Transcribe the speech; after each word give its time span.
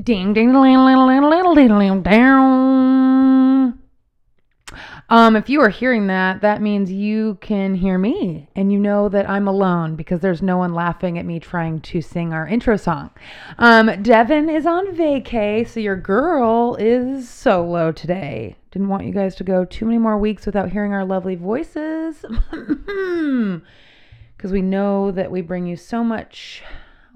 Ding 0.00 0.32
ding 0.32 0.52
ding 0.52 0.62
ding 0.62 1.54
ding 1.54 1.78
ding 1.78 2.02
down. 2.02 3.78
Um, 5.10 5.34
if 5.36 5.48
you 5.48 5.60
are 5.62 5.70
hearing 5.70 6.06
that, 6.08 6.42
that 6.42 6.60
means 6.62 6.92
you 6.92 7.38
can 7.40 7.74
hear 7.74 7.98
me 7.98 8.48
and 8.54 8.70
you 8.70 8.78
know 8.78 9.08
that 9.08 9.28
I'm 9.28 9.48
alone 9.48 9.96
because 9.96 10.20
there's 10.20 10.42
no 10.42 10.58
one 10.58 10.72
laughing 10.72 11.18
at 11.18 11.24
me 11.24 11.40
trying 11.40 11.80
to 11.80 12.00
sing 12.02 12.32
our 12.32 12.46
intro 12.46 12.76
song. 12.76 13.10
Um, 13.58 14.02
Devin 14.02 14.48
is 14.50 14.66
on 14.66 14.94
vacay, 14.94 15.66
so 15.66 15.80
your 15.80 15.96
girl 15.96 16.76
is 16.78 17.28
solo 17.28 17.90
today. 17.90 18.54
Didn't 18.70 18.88
want 18.88 19.06
you 19.06 19.12
guys 19.12 19.34
to 19.36 19.44
go 19.44 19.64
too 19.64 19.86
many 19.86 19.98
more 19.98 20.18
weeks 20.18 20.46
without 20.46 20.70
hearing 20.70 20.92
our 20.92 21.04
lovely 21.04 21.34
voices. 21.34 22.24
Because 24.36 24.52
we 24.52 24.62
know 24.62 25.10
that 25.10 25.32
we 25.32 25.40
bring 25.40 25.66
you 25.66 25.74
so 25.74 26.04
much 26.04 26.62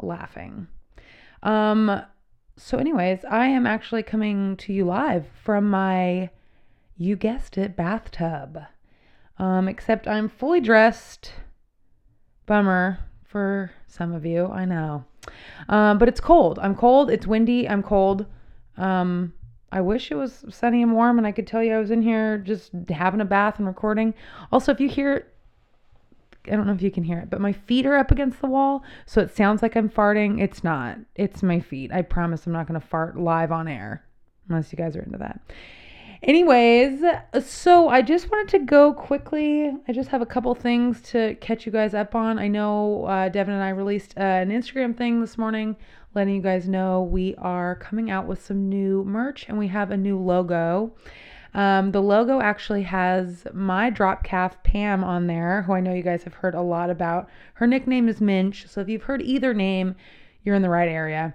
laughing. 0.02 0.66
Um, 1.44 2.02
so, 2.56 2.78
anyways, 2.78 3.24
I 3.24 3.46
am 3.46 3.66
actually 3.66 4.02
coming 4.02 4.56
to 4.58 4.72
you 4.72 4.84
live 4.84 5.26
from 5.42 5.68
my, 5.70 6.30
you 6.96 7.16
guessed 7.16 7.56
it, 7.56 7.76
bathtub. 7.76 8.58
Um, 9.38 9.68
except 9.68 10.06
I'm 10.06 10.28
fully 10.28 10.60
dressed. 10.60 11.32
Bummer 12.46 12.98
for 13.24 13.72
some 13.86 14.12
of 14.12 14.26
you, 14.26 14.46
I 14.46 14.64
know. 14.64 15.04
Um, 15.68 15.98
but 15.98 16.08
it's 16.08 16.20
cold. 16.20 16.58
I'm 16.60 16.74
cold. 16.74 17.10
It's 17.10 17.26
windy. 17.26 17.68
I'm 17.68 17.82
cold. 17.82 18.26
Um, 18.76 19.32
I 19.70 19.80
wish 19.80 20.10
it 20.10 20.16
was 20.16 20.44
sunny 20.50 20.82
and 20.82 20.92
warm 20.92 21.16
and 21.16 21.26
I 21.26 21.32
could 21.32 21.46
tell 21.46 21.62
you 21.62 21.72
I 21.72 21.78
was 21.78 21.90
in 21.90 22.02
here 22.02 22.36
just 22.38 22.72
having 22.90 23.22
a 23.22 23.24
bath 23.24 23.58
and 23.58 23.66
recording. 23.66 24.12
Also, 24.52 24.70
if 24.70 24.80
you 24.80 24.88
hear 24.88 25.31
I 26.46 26.56
don't 26.56 26.66
know 26.66 26.72
if 26.72 26.82
you 26.82 26.90
can 26.90 27.04
hear 27.04 27.18
it, 27.18 27.30
but 27.30 27.40
my 27.40 27.52
feet 27.52 27.86
are 27.86 27.96
up 27.96 28.10
against 28.10 28.40
the 28.40 28.48
wall, 28.48 28.82
so 29.06 29.20
it 29.20 29.34
sounds 29.36 29.62
like 29.62 29.76
I'm 29.76 29.88
farting. 29.88 30.42
It's 30.42 30.64
not. 30.64 30.98
It's 31.14 31.42
my 31.42 31.60
feet. 31.60 31.92
I 31.92 32.02
promise 32.02 32.46
I'm 32.46 32.52
not 32.52 32.66
going 32.66 32.80
to 32.80 32.86
fart 32.86 33.18
live 33.18 33.52
on 33.52 33.68
air 33.68 34.04
unless 34.48 34.72
you 34.72 34.76
guys 34.76 34.96
are 34.96 35.02
into 35.02 35.18
that. 35.18 35.40
Anyways, 36.24 37.02
so 37.40 37.88
I 37.88 38.00
just 38.00 38.30
wanted 38.30 38.48
to 38.58 38.64
go 38.64 38.92
quickly. 38.92 39.72
I 39.88 39.92
just 39.92 40.08
have 40.10 40.22
a 40.22 40.26
couple 40.26 40.54
things 40.54 41.00
to 41.10 41.34
catch 41.36 41.66
you 41.66 41.72
guys 41.72 41.94
up 41.94 42.14
on. 42.14 42.38
I 42.38 42.46
know 42.46 43.06
uh, 43.06 43.28
Devin 43.28 43.54
and 43.54 43.62
I 43.62 43.70
released 43.70 44.14
uh, 44.16 44.20
an 44.20 44.50
Instagram 44.50 44.96
thing 44.96 45.20
this 45.20 45.36
morning 45.36 45.76
letting 46.14 46.34
you 46.34 46.42
guys 46.42 46.68
know 46.68 47.02
we 47.02 47.34
are 47.36 47.74
coming 47.76 48.10
out 48.10 48.26
with 48.26 48.44
some 48.44 48.68
new 48.68 49.02
merch 49.04 49.46
and 49.48 49.58
we 49.58 49.68
have 49.68 49.90
a 49.90 49.96
new 49.96 50.18
logo. 50.18 50.92
Um, 51.54 51.92
the 51.92 52.00
logo 52.00 52.40
actually 52.40 52.82
has 52.84 53.46
my 53.52 53.90
drop 53.90 54.24
calf 54.24 54.62
Pam 54.62 55.04
on 55.04 55.26
there, 55.26 55.62
who 55.62 55.74
I 55.74 55.80
know 55.80 55.92
you 55.92 56.02
guys 56.02 56.24
have 56.24 56.34
heard 56.34 56.54
a 56.54 56.62
lot 56.62 56.88
about. 56.88 57.28
Her 57.54 57.66
nickname 57.66 58.08
is 58.08 58.20
Minch, 58.20 58.66
so 58.68 58.80
if 58.80 58.88
you've 58.88 59.02
heard 59.02 59.20
either 59.20 59.52
name, 59.52 59.94
you're 60.44 60.54
in 60.54 60.62
the 60.62 60.70
right 60.70 60.88
area. 60.88 61.34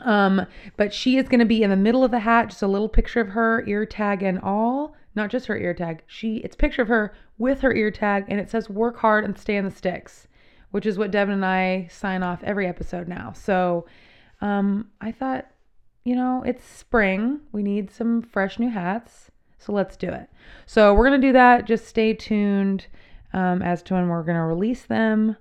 Um, 0.00 0.46
but 0.76 0.92
she 0.92 1.16
is 1.16 1.28
going 1.28 1.40
to 1.40 1.46
be 1.46 1.62
in 1.62 1.70
the 1.70 1.76
middle 1.76 2.04
of 2.04 2.10
the 2.10 2.20
hat, 2.20 2.50
just 2.50 2.62
a 2.62 2.66
little 2.66 2.88
picture 2.88 3.20
of 3.20 3.28
her, 3.28 3.64
ear 3.66 3.86
tag 3.86 4.22
and 4.22 4.38
all. 4.40 4.94
Not 5.14 5.30
just 5.30 5.46
her 5.46 5.58
ear 5.58 5.74
tag. 5.74 6.02
She 6.06 6.36
it's 6.38 6.54
a 6.54 6.58
picture 6.58 6.82
of 6.82 6.88
her 6.88 7.12
with 7.36 7.60
her 7.62 7.74
ear 7.74 7.90
tag, 7.90 8.26
and 8.28 8.38
it 8.38 8.48
says 8.48 8.70
"Work 8.70 8.98
hard 8.98 9.24
and 9.24 9.36
stay 9.36 9.56
in 9.56 9.64
the 9.64 9.70
sticks," 9.70 10.28
which 10.70 10.86
is 10.86 10.96
what 10.96 11.10
Devin 11.10 11.34
and 11.34 11.44
I 11.44 11.88
sign 11.90 12.22
off 12.22 12.44
every 12.44 12.66
episode 12.66 13.08
now. 13.08 13.32
So 13.32 13.86
um, 14.40 14.88
I 15.00 15.10
thought, 15.10 15.49
you 16.04 16.16
know, 16.16 16.42
it's 16.46 16.64
spring. 16.64 17.40
We 17.52 17.62
need 17.62 17.90
some 17.90 18.22
fresh 18.22 18.58
new 18.58 18.70
hats. 18.70 19.30
So 19.58 19.72
let's 19.72 19.96
do 19.96 20.08
it. 20.08 20.30
So 20.66 20.94
we're 20.94 21.06
going 21.08 21.20
to 21.20 21.28
do 21.28 21.32
that. 21.34 21.66
Just 21.66 21.86
stay 21.86 22.14
tuned 22.14 22.86
um, 23.32 23.62
as 23.62 23.82
to 23.84 23.94
when 23.94 24.08
we're 24.08 24.22
going 24.22 24.38
to 24.38 24.42
release 24.42 24.82
them. 24.82 25.36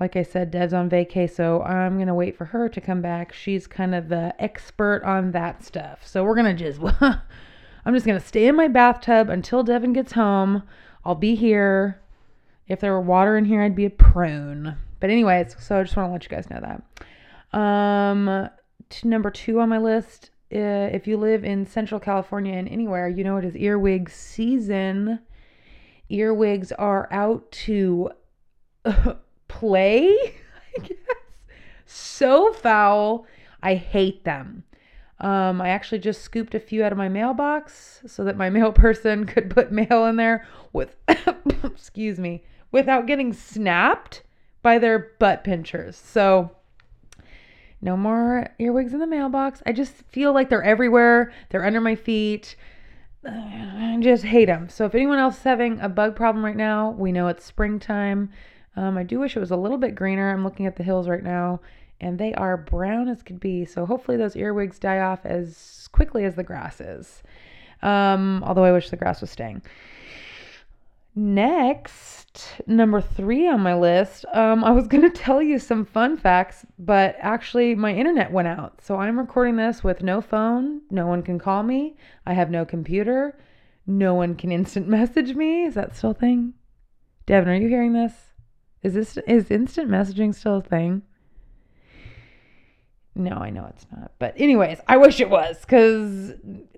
Like 0.00 0.16
I 0.16 0.22
said, 0.22 0.50
Dev's 0.50 0.72
on 0.72 0.88
vacay, 0.88 1.30
so 1.30 1.62
I'm 1.62 1.96
going 1.96 2.06
to 2.06 2.14
wait 2.14 2.34
for 2.34 2.46
her 2.46 2.70
to 2.70 2.80
come 2.80 3.02
back. 3.02 3.34
She's 3.34 3.66
kind 3.66 3.94
of 3.94 4.08
the 4.08 4.34
expert 4.38 5.02
on 5.04 5.32
that 5.32 5.62
stuff. 5.62 6.06
So 6.06 6.24
we're 6.24 6.34
going 6.34 6.56
to 6.56 6.70
just, 6.72 6.80
I'm 7.84 7.94
just 7.94 8.06
going 8.06 8.18
to 8.18 8.26
stay 8.26 8.46
in 8.46 8.56
my 8.56 8.68
bathtub 8.68 9.28
until 9.28 9.62
Devin 9.62 9.92
gets 9.92 10.12
home. 10.12 10.62
I'll 11.04 11.14
be 11.14 11.34
here. 11.34 12.00
If 12.66 12.80
there 12.80 12.92
were 12.92 13.00
water 13.02 13.36
in 13.36 13.44
here, 13.44 13.60
I'd 13.60 13.74
be 13.74 13.84
a 13.84 13.90
prune. 13.90 14.74
But, 15.00 15.10
anyways, 15.10 15.56
so 15.58 15.80
I 15.80 15.82
just 15.82 15.96
want 15.96 16.08
to 16.08 16.12
let 16.12 16.24
you 16.24 16.30
guys 16.30 16.48
know 16.48 16.60
that. 16.60 17.58
Um, 17.58 18.48
number 19.04 19.30
two 19.30 19.60
on 19.60 19.68
my 19.68 19.78
list 19.78 20.30
uh, 20.52 20.90
if 20.92 21.06
you 21.06 21.16
live 21.16 21.44
in 21.44 21.64
Central 21.64 22.00
California 22.00 22.54
and 22.54 22.68
anywhere, 22.68 23.08
you 23.08 23.22
know 23.22 23.36
it 23.36 23.44
is 23.44 23.54
earwig 23.54 24.10
season. 24.10 25.20
Earwigs 26.10 26.72
are 26.72 27.08
out 27.12 27.50
to 27.52 28.10
uh, 28.84 29.14
play, 29.48 30.08
I 30.76 30.80
guess. 30.82 30.96
So 31.86 32.52
foul. 32.52 33.26
I 33.62 33.74
hate 33.74 34.24
them. 34.24 34.64
Um, 35.20 35.60
I 35.60 35.68
actually 35.68 35.98
just 35.98 36.22
scooped 36.22 36.54
a 36.54 36.60
few 36.60 36.82
out 36.82 36.92
of 36.92 36.98
my 36.98 37.08
mailbox 37.08 38.00
so 38.06 38.24
that 38.24 38.36
my 38.36 38.50
mail 38.50 38.72
person 38.72 39.26
could 39.26 39.50
put 39.50 39.70
mail 39.70 40.06
in 40.06 40.16
there 40.16 40.48
with, 40.72 40.96
excuse 41.62 42.18
me, 42.18 42.42
without 42.72 43.06
getting 43.06 43.32
snapped 43.32 44.24
by 44.62 44.78
their 44.78 45.10
butt 45.20 45.44
pinchers. 45.44 45.96
So, 45.96 46.50
no 47.82 47.96
more 47.96 48.48
earwigs 48.58 48.92
in 48.92 49.00
the 49.00 49.06
mailbox. 49.06 49.62
I 49.66 49.72
just 49.72 49.94
feel 50.10 50.32
like 50.32 50.50
they're 50.50 50.62
everywhere. 50.62 51.32
They're 51.48 51.64
under 51.64 51.80
my 51.80 51.94
feet. 51.94 52.56
I 53.24 53.98
just 54.00 54.24
hate 54.24 54.46
them. 54.46 54.68
So 54.68 54.86
if 54.86 54.94
anyone 54.94 55.18
else 55.18 55.38
is 55.38 55.42
having 55.42 55.80
a 55.80 55.88
bug 55.88 56.16
problem 56.16 56.44
right 56.44 56.56
now, 56.56 56.90
we 56.90 57.12
know 57.12 57.28
it's 57.28 57.44
springtime. 57.44 58.30
Um, 58.76 58.96
I 58.96 59.02
do 59.02 59.18
wish 59.18 59.36
it 59.36 59.40
was 59.40 59.50
a 59.50 59.56
little 59.56 59.78
bit 59.78 59.94
greener. 59.94 60.30
I'm 60.30 60.44
looking 60.44 60.66
at 60.66 60.76
the 60.76 60.82
hills 60.82 61.08
right 61.08 61.22
now, 61.22 61.60
and 62.00 62.18
they 62.18 62.32
are 62.34 62.56
brown 62.56 63.08
as 63.08 63.22
could 63.22 63.40
be. 63.40 63.64
So 63.64 63.84
hopefully 63.84 64.16
those 64.16 64.36
earwigs 64.36 64.78
die 64.78 65.00
off 65.00 65.26
as 65.26 65.88
quickly 65.92 66.24
as 66.24 66.34
the 66.34 66.44
grass 66.44 66.80
is. 66.80 67.22
Um, 67.82 68.42
although 68.46 68.64
I 68.64 68.72
wish 68.72 68.90
the 68.90 68.96
grass 68.96 69.20
was 69.20 69.30
staying. 69.30 69.62
Next, 71.14 72.62
number 72.66 73.00
three 73.00 73.48
on 73.48 73.60
my 73.60 73.74
list, 73.74 74.24
um, 74.32 74.62
I 74.62 74.70
was 74.70 74.86
going 74.86 75.02
to 75.10 75.10
tell 75.10 75.42
you 75.42 75.58
some 75.58 75.84
fun 75.84 76.16
facts, 76.16 76.64
but 76.78 77.16
actually 77.18 77.74
my 77.74 77.92
internet 77.92 78.30
went 78.30 78.48
out. 78.48 78.80
So 78.80 78.96
I'm 78.96 79.18
recording 79.18 79.56
this 79.56 79.82
with 79.82 80.02
no 80.02 80.20
phone. 80.20 80.82
No 80.90 81.06
one 81.06 81.22
can 81.22 81.38
call 81.38 81.62
me. 81.62 81.96
I 82.26 82.34
have 82.34 82.50
no 82.50 82.64
computer. 82.64 83.38
No 83.86 84.14
one 84.14 84.36
can 84.36 84.52
instant 84.52 84.86
message 84.98 85.34
me. 85.34 85.64
Is 85.64 85.74
that 85.74 85.96
still 85.96 86.10
a 86.10 86.14
thing? 86.14 86.54
Devin, 87.26 87.48
are 87.48 87.56
you 87.56 87.68
hearing 87.68 87.92
this? 87.92 88.12
Is 88.82 88.94
this 88.94 89.18
is 89.26 89.50
instant 89.50 89.90
messaging 89.90 90.34
still 90.34 90.56
a 90.56 90.62
thing? 90.62 91.02
No, 93.14 93.32
I 93.32 93.50
know 93.50 93.66
it's 93.68 93.86
not. 93.94 94.12
But 94.18 94.34
anyways, 94.36 94.78
I 94.86 94.96
wish 94.96 95.20
it 95.20 95.30
was 95.30 95.64
cuz 95.64 96.32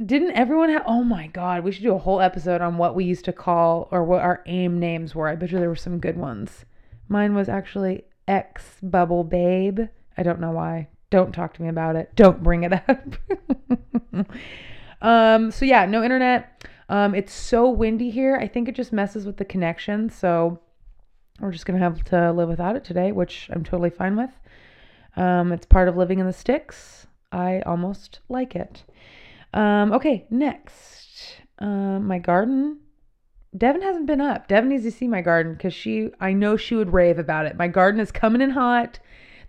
didn't 0.04 0.32
everyone 0.32 0.70
have 0.70 0.82
Oh 0.87 1.04
my 1.04 1.26
god, 1.28 1.62
we 1.62 1.72
should 1.72 1.82
do 1.82 1.94
a 1.94 1.98
whole 1.98 2.20
episode 2.20 2.60
on 2.60 2.78
what 2.78 2.94
we 2.94 3.04
used 3.04 3.25
to 3.26 3.32
call 3.32 3.88
or 3.91 4.03
what 4.03 4.22
our 4.22 4.43
AIM 4.47 4.78
names 4.78 5.15
were. 5.15 5.28
I 5.28 5.37
bet 5.37 5.53
you 5.53 5.59
there 5.59 5.69
were 5.69 5.76
some 5.76 5.98
good 5.98 6.16
ones. 6.16 6.65
Mine 7.09 7.34
was 7.34 7.48
actually 7.48 8.04
X 8.26 8.76
Bubble 8.82 9.25
Babe. 9.25 9.81
I 10.16 10.22
don't 10.22 10.41
know 10.41 10.53
why. 10.53 10.88
Don't 11.10 11.32
talk 11.32 11.53
to 11.54 11.62
me 11.62 11.69
about 11.69 11.97
it. 11.97 12.15
Don't 12.16 12.43
bring 12.43 12.64
it 12.64 12.72
up. 12.88 13.14
um 15.03 15.50
so 15.50 15.64
yeah, 15.64 15.84
no 15.84 16.03
internet. 16.03 16.64
Um 16.88 17.14
it's 17.14 17.32
so 17.32 17.69
windy 17.69 18.10
here. 18.10 18.37
I 18.37 18.49
think 18.49 18.69
it 18.69 18.75
just 18.75 18.93
messes 18.93 19.26
with 19.26 19.37
the 19.37 19.44
connection, 19.44 20.09
so 20.09 20.60
we're 21.41 21.53
just 21.53 21.66
going 21.66 21.78
to 21.78 21.84
have 21.84 22.04
to 22.04 22.32
live 22.32 22.49
without 22.49 22.76
it 22.76 22.84
today, 22.84 23.10
which 23.10 23.49
I'm 23.53 23.64
totally 23.64 23.91
fine 23.91 24.16
with. 24.16 24.31
Um, 25.17 25.53
it's 25.53 25.67
part 25.67 25.89
of 25.89 25.97
living 25.97 26.19
in 26.19 26.27
the 26.27 26.33
sticks. 26.33 27.06
I 27.31 27.61
almost 27.61 28.21
like 28.28 28.55
it. 28.56 28.84
Um, 29.55 29.93
okay, 29.93 30.27
next. 30.31 31.37
Um, 31.59 32.06
my 32.06 32.19
garden. 32.19 32.78
Devin 33.56 33.83
hasn't 33.83 34.06
been 34.06 34.21
up. 34.21 34.49
Devin 34.49 34.71
needs 34.71 34.84
to 34.84 34.91
see 34.91 35.06
my 35.06 35.21
garden 35.21 35.53
because 35.53 35.75
she, 35.75 36.11
I 36.21 36.33
know 36.33 36.56
she 36.56 36.75
would 36.75 36.93
rave 36.93 37.19
about 37.19 37.45
it. 37.45 37.56
My 37.56 37.69
garden 37.69 38.00
is 38.00 38.11
coming 38.11 38.41
in 38.41 38.50
hot. 38.50 38.99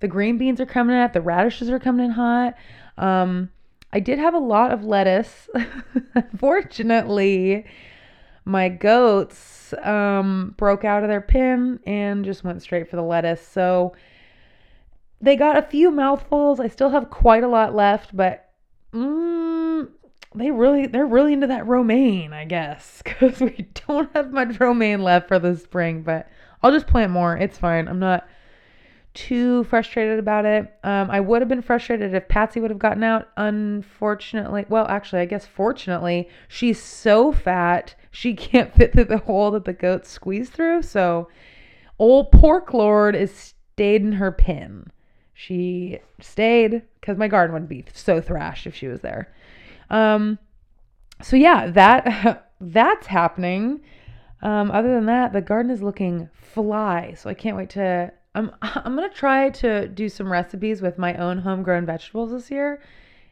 The 0.02 0.10
green 0.10 0.38
beans 0.38 0.60
are 0.60 0.66
coming 0.66 0.96
in. 0.96 1.10
The 1.14 1.22
radishes 1.22 1.70
are 1.70 1.80
coming 1.80 2.06
in 2.06 2.12
hot. 2.12 2.56
Um, 2.98 3.50
I 3.94 4.02
did 4.02 4.20
have 4.20 4.34
a 4.34 4.40
lot 4.40 4.72
of 4.72 4.84
lettuce. 4.84 5.48
Fortunately, 6.38 7.66
my 8.44 8.68
goats 8.68 9.74
um, 9.82 10.54
broke 10.58 10.84
out 10.84 11.04
of 11.04 11.10
their 11.10 11.22
pen 11.22 11.80
and 11.86 12.26
just 12.26 12.44
went 12.44 12.62
straight 12.62 12.90
for 12.90 12.98
the 12.98 13.04
lettuce. 13.04 13.48
So 13.48 13.94
they 15.24 15.38
got 15.38 15.58
a 15.58 15.62
few 15.62 15.90
mouthfuls. 15.90 16.60
I 16.60 16.68
still 16.68 16.90
have 16.90 17.10
quite 17.10 17.44
a 17.44 17.48
lot 17.48 17.74
left, 17.74 18.16
but 18.16 18.50
mm, 18.94 19.88
they 20.36 20.52
really 20.52 20.86
they're 20.86 21.06
really 21.06 21.32
into 21.32 21.48
that 21.48 21.66
romaine, 21.66 22.34
I 22.34 22.44
guess, 22.44 23.02
because 23.06 23.40
we 23.40 23.70
don't 23.88 24.14
have 24.14 24.34
much 24.34 24.60
romaine 24.60 25.02
left 25.02 25.30
for 25.30 25.40
the 25.40 25.56
spring. 25.56 26.04
But 26.04 26.28
I'll 26.62 26.72
just 26.72 26.88
plant 26.88 27.12
more. 27.12 27.38
It's 27.38 27.58
fine. 27.58 27.88
I'm 27.88 28.00
not 28.00 28.28
too 29.14 29.64
frustrated 29.66 30.20
about 30.20 30.44
it. 30.44 30.74
Um, 30.84 31.10
I 31.10 31.22
would 31.22 31.42
have 31.42 31.50
been 31.50 31.62
frustrated 31.62 32.14
if 32.14 32.28
Patsy 32.28 32.60
would 32.60 32.72
have 32.72 32.80
gotten 32.80 33.04
out. 33.04 33.30
Unfortunately, 33.38 34.66
well, 34.68 34.88
actually, 34.88 35.22
I 35.22 35.26
guess 35.26 35.46
fortunately, 35.46 36.28
she's 36.50 36.82
so 36.82 37.32
fat 37.32 37.96
she 38.12 38.34
can't 38.34 38.74
fit 38.74 38.92
through 38.92 39.06
the 39.06 39.20
hole 39.20 39.52
that 39.52 39.64
the 39.64 39.74
goats 39.74 40.10
squeeze 40.10 40.50
through. 40.50 40.82
So, 40.82 41.30
old 41.98 42.32
pork 42.32 42.74
lord 42.74 43.16
is 43.16 43.56
stayed 43.74 44.02
in 44.02 44.14
her 44.14 44.32
pen. 44.32 44.92
She 45.34 46.00
stayed 46.20 46.84
because 47.00 47.18
my 47.18 47.28
garden 47.28 47.54
would 47.54 47.68
be 47.68 47.86
so 47.94 48.22
thrashed 48.22 48.68
if 48.68 48.76
she 48.76 48.88
was 48.88 49.02
there. 49.02 49.34
Um, 49.90 50.40
so 51.22 51.36
yeah, 51.36 51.68
that 51.68 52.52
that's 52.62 53.08
happening. 53.08 53.82
Um, 54.42 54.72
other 54.72 54.94
than 54.94 55.06
that, 55.06 55.34
the 55.34 55.42
garden 55.42 55.72
is 55.72 55.82
looking 55.82 56.30
fly. 56.34 57.16
So 57.18 57.30
I 57.30 57.34
can't 57.34 57.58
wait 57.58 57.72
to. 57.72 58.12
I'm 58.36 58.52
I'm 58.62 58.96
gonna 58.96 59.10
try 59.10 59.50
to 59.50 59.88
do 59.88 60.10
some 60.10 60.32
recipes 60.32 60.82
with 60.82 60.98
my 60.98 61.16
own 61.16 61.40
homegrown 61.40 61.86
vegetables 61.86 62.32
this 62.32 62.52
year, 62.52 62.82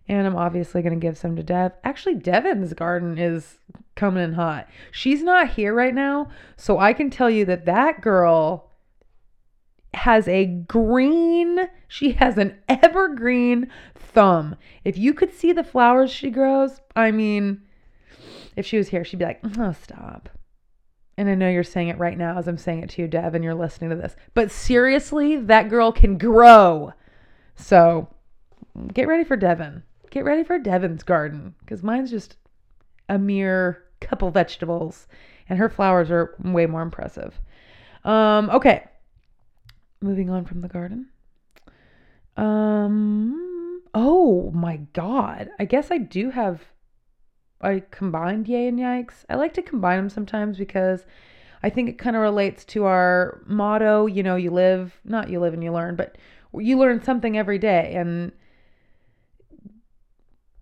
and 0.07 0.25
I'm 0.25 0.35
obviously 0.35 0.81
gonna 0.81 0.95
give 0.95 1.17
some 1.17 1.35
to 1.35 1.43
Dev. 1.43 1.73
Actually, 1.83 2.15
Devin's 2.15 2.73
garden 2.73 3.17
is 3.17 3.59
coming 3.95 4.23
in 4.23 4.33
hot. 4.33 4.67
She's 4.91 5.21
not 5.21 5.49
here 5.49 5.73
right 5.73 5.93
now, 5.93 6.29
so 6.57 6.79
I 6.79 6.93
can 6.93 7.09
tell 7.09 7.29
you 7.29 7.45
that 7.45 7.65
that 7.65 8.01
girl 8.01 8.70
has 9.93 10.27
a 10.27 10.45
green. 10.45 11.69
She 11.87 12.13
has 12.13 12.37
an 12.37 12.57
evergreen 12.69 13.69
thumb. 13.95 14.55
If 14.83 14.97
you 14.97 15.13
could 15.13 15.33
see 15.33 15.51
the 15.51 15.63
flowers 15.63 16.11
she 16.11 16.29
grows, 16.29 16.81
I 16.95 17.11
mean, 17.11 17.61
if 18.55 18.65
she 18.65 18.77
was 18.77 18.89
here, 18.89 19.03
she'd 19.03 19.19
be 19.19 19.25
like, 19.25 19.41
"Oh, 19.57 19.73
stop." 19.73 20.29
And 21.17 21.29
I 21.29 21.35
know 21.35 21.49
you're 21.49 21.63
saying 21.63 21.89
it 21.89 21.99
right 21.99 22.17
now 22.17 22.37
as 22.37 22.47
I'm 22.47 22.57
saying 22.57 22.83
it 22.83 22.89
to 22.91 23.01
you, 23.01 23.07
Dev, 23.07 23.35
and 23.35 23.43
you're 23.43 23.53
listening 23.53 23.89
to 23.89 23.95
this. 23.95 24.15
But 24.33 24.49
seriously, 24.49 25.37
that 25.37 25.69
girl 25.69 25.91
can 25.91 26.17
grow. 26.17 26.93
So 27.55 28.07
get 28.93 29.07
ready 29.07 29.23
for 29.23 29.35
Devin. 29.35 29.83
Get 30.09 30.25
ready 30.25 30.43
for 30.43 30.57
Devin's 30.57 31.03
garden 31.03 31.53
because 31.59 31.83
mine's 31.83 32.11
just 32.11 32.37
a 33.07 33.19
mere 33.19 33.83
couple 33.99 34.31
vegetables 34.31 35.07
and 35.47 35.59
her 35.59 35.69
flowers 35.69 36.09
are 36.09 36.35
way 36.43 36.65
more 36.65 36.81
impressive. 36.81 37.39
Um, 38.03 38.49
okay. 38.49 38.85
Moving 40.01 40.29
on 40.29 40.45
from 40.45 40.61
the 40.61 40.67
garden. 40.67 41.07
Um, 42.37 43.81
oh 43.93 44.51
my 44.51 44.77
God. 44.93 45.49
I 45.59 45.65
guess 45.65 45.91
I 45.91 45.97
do 45.97 46.31
have 46.31 46.61
I 47.61 47.83
combined 47.91 48.47
yay 48.47 48.67
and 48.67 48.79
yikes. 48.79 49.25
I 49.29 49.35
like 49.35 49.53
to 49.53 49.61
combine 49.61 49.97
them 49.97 50.09
sometimes 50.09 50.57
because 50.57 51.05
I 51.63 51.69
think 51.69 51.89
it 51.89 51.99
kind 51.99 52.15
of 52.15 52.21
relates 52.23 52.65
to 52.65 52.85
our 52.85 53.43
motto, 53.45 54.07
you 54.07 54.23
know, 54.23 54.35
you 54.35 54.49
live, 54.49 54.99
not 55.05 55.29
you 55.29 55.39
live 55.39 55.53
and 55.53 55.63
you 55.63 55.71
learn, 55.71 55.95
but 55.95 56.17
you 56.53 56.77
learn 56.77 57.03
something 57.03 57.37
every 57.37 57.59
day 57.59 57.93
and 57.95 58.31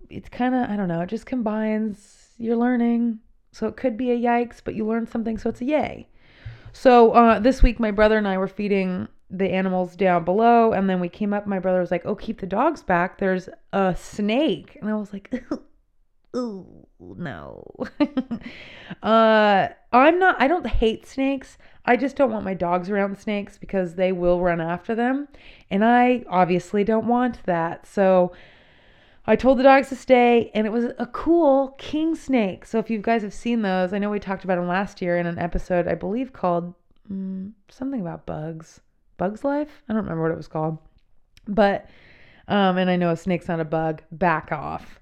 it's 0.09 0.29
kind 0.29 0.55
of, 0.55 0.69
I 0.69 0.75
don't 0.75 0.87
know, 0.87 1.01
it 1.01 1.09
just 1.09 1.25
combines 1.25 2.33
your 2.37 2.57
learning. 2.57 3.19
So 3.51 3.67
it 3.67 3.77
could 3.77 3.97
be 3.97 4.11
a 4.11 4.17
yikes, 4.17 4.61
but 4.63 4.75
you 4.75 4.85
learn 4.85 5.07
something, 5.07 5.37
so 5.37 5.49
it's 5.49 5.61
a 5.61 5.65
yay. 5.65 6.07
So 6.73 7.11
uh, 7.13 7.39
this 7.39 7.63
week, 7.63 7.79
my 7.79 7.91
brother 7.91 8.17
and 8.17 8.27
I 8.27 8.37
were 8.37 8.47
feeding 8.47 9.07
the 9.29 9.49
animals 9.49 9.95
down 9.95 10.23
below, 10.25 10.73
and 10.73 10.89
then 10.89 10.99
we 10.99 11.09
came 11.09 11.33
up. 11.33 11.45
My 11.47 11.59
brother 11.59 11.79
was 11.79 11.91
like, 11.91 12.05
"Oh, 12.05 12.15
keep 12.15 12.39
the 12.39 12.47
dogs 12.47 12.81
back. 12.83 13.17
There's 13.17 13.49
a 13.73 13.95
snake," 13.95 14.77
and 14.81 14.89
I 14.89 14.95
was 14.95 15.13
like, 15.13 15.43
"Ooh, 16.35 16.87
no. 16.99 17.63
uh, 19.03 19.67
I'm 19.91 20.19
not, 20.19 20.41
I 20.41 20.47
don't 20.47 20.67
hate 20.67 21.05
snakes. 21.05 21.57
I 21.85 21.95
just 21.95 22.15
don't 22.15 22.31
want 22.31 22.45
my 22.45 22.53
dogs 22.53 22.89
around 22.89 23.17
snakes 23.17 23.57
because 23.57 23.95
they 23.95 24.11
will 24.11 24.41
run 24.41 24.61
after 24.61 24.93
them. 24.95 25.27
And 25.71 25.83
I 25.83 26.23
obviously 26.29 26.83
don't 26.83 27.07
want 27.07 27.43
that. 27.45 27.87
So 27.87 28.33
I 29.25 29.35
told 29.35 29.59
the 29.59 29.63
dogs 29.63 29.89
to 29.89 29.95
stay, 29.95 30.51
and 30.53 30.67
it 30.67 30.71
was 30.71 30.85
a 30.97 31.05
cool 31.05 31.69
king 31.77 32.15
snake. 32.15 32.65
So 32.65 32.79
if 32.79 32.89
you 32.89 32.99
guys 32.99 33.21
have 33.21 33.33
seen 33.33 33.61
those, 33.61 33.93
I 33.93 33.99
know 33.99 34.09
we 34.09 34.19
talked 34.19 34.43
about 34.43 34.55
them 34.55 34.67
last 34.67 35.01
year 35.01 35.17
in 35.17 35.25
an 35.25 35.39
episode, 35.39 35.87
I 35.87 35.95
believe 35.95 36.33
called 36.33 36.73
mm, 37.11 37.51
something 37.69 38.01
about 38.01 38.25
bugs. 38.25 38.81
Bugs 39.19 39.43
Life? 39.43 39.83
I 39.87 39.93
don't 39.93 40.01
remember 40.01 40.23
what 40.23 40.31
it 40.31 40.37
was 40.37 40.47
called. 40.47 40.79
But, 41.47 41.87
um, 42.47 42.77
and 42.77 42.89
I 42.89 42.95
know 42.95 43.11
a 43.11 43.15
snake's 43.17 43.47
not 43.47 43.59
a 43.59 43.65
bug. 43.65 44.01
Back 44.11 44.51
off. 44.51 44.99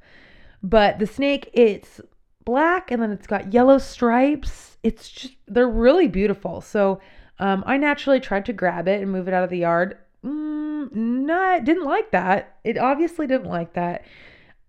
But 0.61 0.99
the 0.99 1.07
snake, 1.07 1.49
it's 1.53 2.01
black 2.43 2.91
and 2.91 3.01
then 3.01 3.11
it's 3.11 3.27
got 3.27 3.53
yellow 3.53 3.77
stripes. 3.77 4.77
It's 4.83 5.09
just, 5.09 5.35
they're 5.47 5.69
really 5.69 6.09
beautiful. 6.09 6.59
So 6.59 6.99
um, 7.39 7.63
I 7.65 7.77
naturally 7.77 8.19
tried 8.19 8.45
to 8.47 8.53
grab 8.53 8.87
it 8.87 9.01
and 9.01 9.11
move 9.11 9.27
it 9.27 9.33
out 9.33 9.43
of 9.43 9.49
the 9.49 9.59
yard. 9.59 9.97
Mm, 10.25 10.93
not, 10.93 11.63
didn't 11.63 11.85
like 11.85 12.11
that. 12.11 12.57
It 12.63 12.77
obviously 12.77 13.27
didn't 13.27 13.49
like 13.49 13.73
that. 13.73 14.05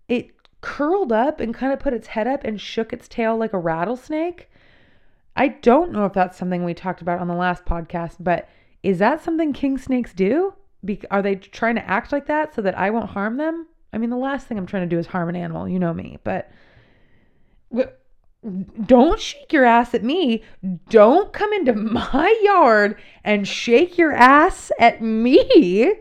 It 0.07 0.31
curled 0.61 1.11
up 1.11 1.39
and 1.39 1.53
kind 1.53 1.73
of 1.73 1.79
put 1.79 1.93
its 1.93 2.07
head 2.07 2.27
up 2.27 2.43
and 2.43 2.59
shook 2.59 2.93
its 2.93 3.07
tail 3.07 3.37
like 3.37 3.53
a 3.53 3.57
rattlesnake. 3.57 4.49
I 5.35 5.47
don't 5.47 5.91
know 5.91 6.05
if 6.05 6.13
that's 6.13 6.37
something 6.37 6.65
we 6.65 6.73
talked 6.73 7.01
about 7.01 7.19
on 7.19 7.27
the 7.27 7.33
last 7.33 7.63
podcast, 7.65 8.17
but 8.19 8.49
is 8.83 8.99
that 8.99 9.23
something 9.23 9.53
king 9.53 9.77
snakes 9.77 10.13
do? 10.13 10.53
Be- 10.83 11.01
are 11.11 11.21
they 11.21 11.35
trying 11.35 11.75
to 11.75 11.87
act 11.89 12.11
like 12.11 12.27
that 12.27 12.55
so 12.55 12.61
that 12.61 12.77
I 12.77 12.89
won't 12.89 13.09
harm 13.09 13.37
them? 13.37 13.67
I 13.91 13.97
mean, 13.97 14.09
the 14.09 14.17
last 14.17 14.47
thing 14.47 14.57
I'm 14.57 14.65
trying 14.65 14.87
to 14.87 14.95
do 14.95 14.99
is 14.99 15.07
harm 15.07 15.29
an 15.29 15.35
animal, 15.35 15.67
you 15.67 15.79
know 15.79 15.93
me, 15.93 16.19
but 16.23 16.51
don't 18.85 19.19
shake 19.19 19.51
your 19.51 19.65
ass 19.65 19.93
at 19.93 20.03
me. 20.03 20.43
Don't 20.89 21.33
come 21.33 21.51
into 21.53 21.73
my 21.73 22.39
yard 22.41 22.97
and 23.23 23.47
shake 23.47 23.97
your 23.97 24.13
ass 24.13 24.71
at 24.79 25.01
me, 25.01 25.93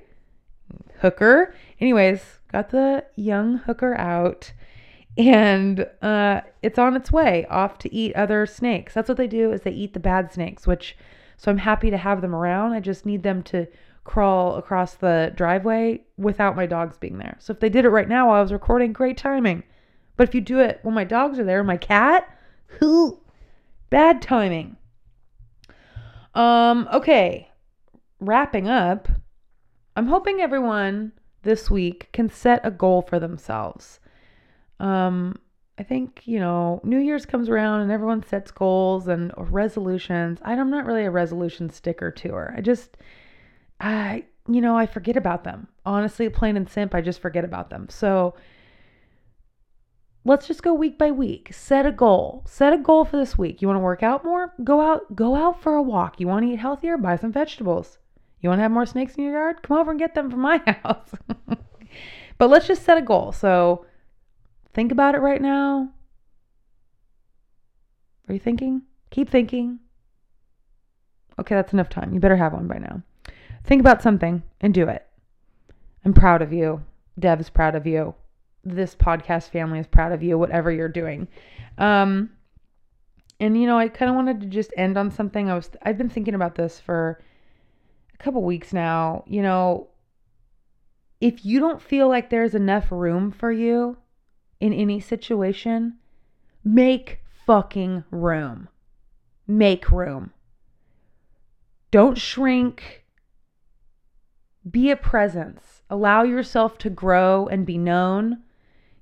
hooker. 1.00 1.54
Anyways, 1.80 2.38
got 2.52 2.70
the 2.70 3.04
young 3.16 3.58
hooker 3.58 3.94
out 3.96 4.52
and 5.16 5.84
uh, 6.00 6.42
it's 6.62 6.78
on 6.78 6.94
its 6.94 7.10
way 7.10 7.44
off 7.50 7.78
to 7.78 7.92
eat 7.92 8.14
other 8.14 8.46
snakes. 8.46 8.94
That's 8.94 9.08
what 9.08 9.18
they 9.18 9.26
do 9.26 9.52
is 9.52 9.62
they 9.62 9.72
eat 9.72 9.92
the 9.92 10.00
bad 10.00 10.32
snakes, 10.32 10.66
which 10.66 10.96
so 11.38 11.50
I'm 11.50 11.58
happy 11.58 11.90
to 11.90 11.96
have 11.96 12.20
them 12.20 12.34
around. 12.34 12.72
I 12.72 12.80
just 12.80 13.06
need 13.06 13.22
them 13.22 13.42
to 13.44 13.66
crawl 14.02 14.56
across 14.56 14.94
the 14.94 15.32
driveway 15.36 16.02
without 16.16 16.56
my 16.56 16.66
dogs 16.66 16.98
being 16.98 17.18
there. 17.18 17.36
So 17.38 17.52
if 17.52 17.60
they 17.60 17.68
did 17.68 17.84
it 17.84 17.90
right 17.90 18.08
now 18.08 18.28
while 18.28 18.38
I 18.38 18.42
was 18.42 18.52
recording, 18.52 18.92
great 18.92 19.16
timing. 19.16 19.62
But 20.16 20.28
if 20.28 20.34
you 20.34 20.40
do 20.40 20.58
it 20.58 20.80
when 20.82 20.94
my 20.94 21.04
dogs 21.04 21.38
are 21.38 21.44
there, 21.44 21.62
my 21.62 21.76
cat, 21.76 22.28
who 22.66 23.20
bad 23.88 24.20
timing. 24.20 24.76
Um 26.34 26.88
okay. 26.92 27.50
Wrapping 28.20 28.66
up, 28.66 29.08
I'm 29.94 30.08
hoping 30.08 30.40
everyone 30.40 31.12
this 31.42 31.70
week 31.70 32.08
can 32.12 32.28
set 32.28 32.66
a 32.66 32.70
goal 32.72 33.02
for 33.02 33.20
themselves. 33.20 34.00
Um 34.80 35.38
I 35.78 35.84
think, 35.84 36.22
you 36.24 36.40
know, 36.40 36.80
New 36.82 36.98
Year's 36.98 37.24
comes 37.24 37.48
around 37.48 37.82
and 37.82 37.92
everyone 37.92 38.24
sets 38.24 38.50
goals 38.50 39.06
and 39.06 39.32
resolutions. 39.36 40.40
I'm 40.44 40.70
not 40.70 40.86
really 40.86 41.04
a 41.04 41.10
resolution 41.10 41.70
sticker 41.70 42.10
to 42.10 42.32
her. 42.32 42.54
I 42.56 42.60
just 42.60 42.96
I, 43.80 44.24
you 44.48 44.60
know, 44.60 44.76
I 44.76 44.86
forget 44.86 45.16
about 45.16 45.44
them. 45.44 45.68
Honestly, 45.86 46.28
plain 46.28 46.56
and 46.56 46.68
simple, 46.68 46.98
I 46.98 47.02
just 47.02 47.20
forget 47.20 47.44
about 47.44 47.70
them. 47.70 47.86
So 47.88 48.34
let's 50.24 50.48
just 50.48 50.62
go 50.62 50.74
week 50.74 50.98
by 50.98 51.12
week. 51.12 51.52
Set 51.52 51.86
a 51.86 51.92
goal. 51.92 52.44
Set 52.46 52.72
a 52.72 52.78
goal 52.78 53.04
for 53.04 53.16
this 53.16 53.38
week. 53.38 53.62
You 53.62 53.68
want 53.68 53.76
to 53.76 53.82
work 53.82 54.02
out 54.02 54.24
more? 54.24 54.54
Go 54.64 54.80
out, 54.80 55.14
go 55.14 55.36
out 55.36 55.62
for 55.62 55.74
a 55.74 55.82
walk. 55.82 56.18
You 56.18 56.26
want 56.26 56.44
to 56.44 56.52
eat 56.52 56.58
healthier? 56.58 56.96
Buy 56.96 57.16
some 57.16 57.32
vegetables. 57.32 57.98
You 58.40 58.48
want 58.48 58.58
to 58.58 58.62
have 58.62 58.72
more 58.72 58.86
snakes 58.86 59.14
in 59.14 59.24
your 59.24 59.34
yard? 59.34 59.62
Come 59.62 59.78
over 59.78 59.92
and 59.92 60.00
get 60.00 60.14
them 60.14 60.30
from 60.30 60.40
my 60.40 60.58
house. 60.82 61.10
but 62.36 62.50
let's 62.50 62.66
just 62.66 62.82
set 62.82 62.98
a 62.98 63.02
goal. 63.02 63.30
So 63.30 63.86
think 64.78 64.92
about 64.92 65.16
it 65.16 65.18
right 65.18 65.42
now. 65.42 65.90
Are 68.28 68.32
you 68.32 68.38
thinking? 68.38 68.82
Keep 69.10 69.28
thinking. 69.28 69.80
Okay, 71.36 71.56
that's 71.56 71.72
enough 71.72 71.88
time. 71.88 72.14
You 72.14 72.20
better 72.20 72.36
have 72.36 72.52
one 72.52 72.68
by 72.68 72.78
now. 72.78 73.02
Think 73.64 73.80
about 73.80 74.02
something 74.02 74.44
and 74.60 74.72
do 74.72 74.86
it. 74.86 75.04
I'm 76.04 76.12
proud 76.12 76.42
of 76.42 76.52
you. 76.52 76.84
Dev's 77.18 77.50
proud 77.50 77.74
of 77.74 77.88
you. 77.88 78.14
This 78.62 78.94
podcast 78.94 79.50
family 79.50 79.80
is 79.80 79.88
proud 79.88 80.12
of 80.12 80.22
you, 80.22 80.38
whatever 80.38 80.70
you're 80.70 80.88
doing. 80.88 81.26
Um, 81.76 82.30
and 83.40 83.60
you 83.60 83.66
know, 83.66 83.78
I 83.78 83.88
kind 83.88 84.08
of 84.08 84.14
wanted 84.14 84.42
to 84.42 84.46
just 84.46 84.72
end 84.76 84.96
on 84.96 85.10
something. 85.10 85.50
I 85.50 85.56
was 85.56 85.70
I've 85.82 85.98
been 85.98 86.08
thinking 86.08 86.36
about 86.36 86.54
this 86.54 86.78
for 86.78 87.20
a 88.14 88.16
couple 88.18 88.44
weeks 88.44 88.72
now. 88.72 89.24
You 89.26 89.42
know, 89.42 89.88
if 91.20 91.44
you 91.44 91.58
don't 91.58 91.82
feel 91.82 92.06
like 92.06 92.30
there's 92.30 92.54
enough 92.54 92.92
room 92.92 93.32
for 93.32 93.50
you 93.50 93.96
in 94.60 94.72
any 94.72 95.00
situation, 95.00 95.94
make 96.64 97.20
fucking 97.46 98.04
room. 98.10 98.68
Make 99.46 99.90
room. 99.90 100.32
Don't 101.90 102.18
shrink 102.18 103.04
be 104.70 104.90
a 104.90 104.96
presence. 104.96 105.82
Allow 105.90 106.24
yourself 106.24 106.78
to 106.78 106.90
grow 106.90 107.46
and 107.46 107.64
be 107.64 107.78
known. 107.78 108.42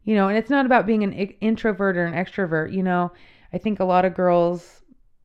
You 0.05 0.15
know, 0.15 0.29
and 0.29 0.39
it's 0.39 0.51
not 0.51 0.67
about 0.67 0.87
being 0.87 1.03
an 1.03 1.13
introvert 1.13 1.97
or 1.97 2.07
an 2.07 2.15
extrovert. 2.15 2.73
You 2.73 2.83
know, 2.83 3.13
I 3.53 3.59
think 3.59 3.81
a 3.81 3.85
lot 3.85 4.05
of 4.05 4.15
girls 4.15 4.83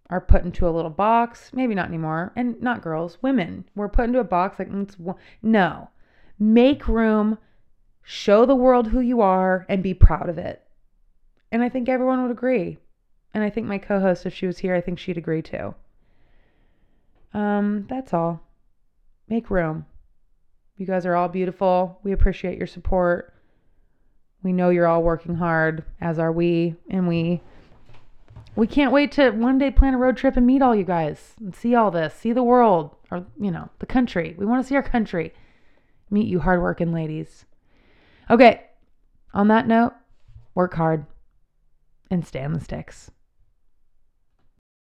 are 0.10 0.22
put 0.22 0.44
into 0.44 0.68
a 0.68 0.72
little 0.72 0.90
box. 0.90 1.52
Maybe 1.54 1.76
not 1.76 1.88
anymore. 1.88 2.34
And 2.36 2.60
not 2.62 2.82
girls, 2.82 3.18
women. 3.22 3.66
We're 3.76 3.90
put 3.90 4.06
into 4.06 4.20
a 4.20 4.24
box 4.24 4.58
like, 4.58 4.70
no. 5.42 5.90
Make 6.40 6.88
room, 6.88 7.38
show 8.12 8.46
the 8.46 8.56
world 8.56 8.88
who 8.88 9.00
you 9.00 9.22
are, 9.22 9.66
and 9.70 9.82
be 9.82 9.94
proud 9.94 10.28
of 10.28 10.38
it. 10.38 10.62
And 11.50 11.64
I 11.64 11.70
think 11.70 11.88
everyone 11.88 12.22
would 12.22 12.32
agree. 12.32 12.78
And 13.34 13.42
I 13.42 13.50
think 13.50 13.68
my 13.68 13.78
co 13.78 14.02
host, 14.02 14.26
if 14.26 14.34
she 14.34 14.46
was 14.46 14.58
here, 14.58 14.76
I 14.76 14.82
think 14.82 15.00
she'd 15.00 15.18
agree 15.18 15.42
too. 15.42 15.74
Um, 17.34 17.86
that's 17.90 18.14
all. 18.14 18.42
Make 19.30 19.50
room. 19.50 19.86
You 20.76 20.86
guys 20.86 21.06
are 21.06 21.16
all 21.16 21.30
beautiful. 21.30 22.00
We 22.04 22.12
appreciate 22.12 22.58
your 22.58 22.68
support. 22.68 23.34
We 24.44 24.52
know 24.52 24.72
you're 24.72 24.88
all 24.88 25.04
working 25.04 25.36
hard, 25.36 25.86
as 26.02 26.20
are 26.20 26.34
we, 26.34 26.76
and 26.90 27.08
we 27.08 27.42
we 28.58 28.68
can't 28.68 28.92
wait 28.92 29.14
to 29.14 29.32
one 29.32 29.58
day 29.58 29.72
plan 29.72 29.94
a 29.94 29.98
road 29.98 30.18
trip 30.18 30.36
and 30.36 30.46
meet 30.46 30.62
all 30.62 30.76
you 30.76 30.84
guys 30.84 31.36
and 31.40 31.56
see 31.56 31.76
all 31.76 31.92
this, 31.92 32.14
see 32.14 32.34
the 32.34 32.44
world 32.44 32.94
or 33.10 33.26
you 33.40 33.52
know, 33.52 33.70
the 33.80 33.86
country. 33.86 34.36
We 34.38 34.46
want 34.46 34.62
to 34.62 34.68
see 34.68 34.76
our 34.76 34.84
country. 34.84 35.34
Meet 36.10 36.28
you 36.28 36.42
hardworking 36.42 36.92
ladies. 36.92 37.46
Okay. 38.32 38.64
On 39.34 39.50
that 39.50 39.68
note, 39.68 39.94
work 40.56 40.74
hard 40.74 41.06
and 42.10 42.26
stay 42.26 42.44
on 42.44 42.54
the 42.54 42.62
sticks. 42.62 43.12